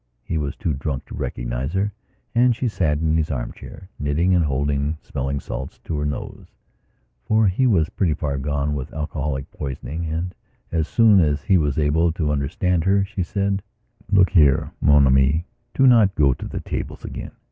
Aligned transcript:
He 0.23 0.39
was 0.39 0.55
too 0.55 0.73
drunk 0.73 1.05
to 1.05 1.13
recognize 1.15 1.73
her, 1.73 1.91
and 2.33 2.55
she 2.55 2.67
sat 2.67 2.97
in 2.97 3.15
his 3.17 3.29
arm 3.29 3.51
chair, 3.51 3.87
knitting 3.99 4.33
and 4.33 4.43
holding 4.43 4.97
smelling 5.03 5.39
salts 5.39 5.77
to 5.83 5.95
her 5.97 6.07
nosefor 6.07 7.47
he 7.47 7.67
was 7.67 7.89
pretty 7.91 8.15
far 8.15 8.39
gone 8.39 8.73
with 8.73 8.91
alcoholic 8.95 9.51
poisoningand, 9.51 10.31
as 10.71 10.87
soon 10.87 11.19
as 11.19 11.43
he 11.43 11.55
was 11.59 11.77
able 11.77 12.11
to 12.13 12.31
understand 12.31 12.83
her, 12.83 13.05
she 13.05 13.21
said: 13.21 13.61
"Look 14.11 14.31
here, 14.31 14.71
mon 14.81 15.05
ami, 15.05 15.45
do 15.75 15.85
not 15.85 16.15
go 16.15 16.33
to 16.33 16.47
the 16.47 16.61
tables 16.61 17.05
again. 17.05 17.33